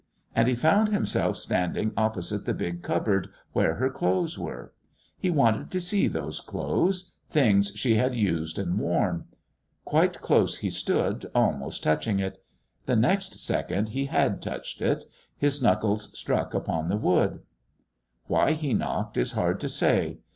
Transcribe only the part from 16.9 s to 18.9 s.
wood. Why he